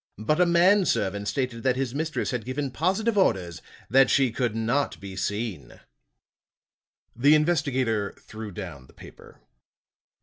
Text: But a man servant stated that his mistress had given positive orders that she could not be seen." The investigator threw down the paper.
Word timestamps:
But 0.17 0.41
a 0.41 0.47
man 0.47 0.85
servant 0.87 1.27
stated 1.27 1.61
that 1.61 1.75
his 1.75 1.93
mistress 1.93 2.31
had 2.31 2.43
given 2.43 2.71
positive 2.71 3.19
orders 3.19 3.61
that 3.87 4.09
she 4.09 4.31
could 4.31 4.55
not 4.55 4.99
be 4.99 5.15
seen." 5.15 5.79
The 7.15 7.35
investigator 7.35 8.13
threw 8.19 8.51
down 8.51 8.87
the 8.87 8.93
paper. 8.93 9.41